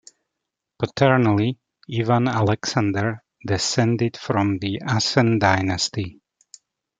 [0.79, 1.59] Paternally,
[1.93, 6.19] Ivan Alexander descended from the Asen dynasty.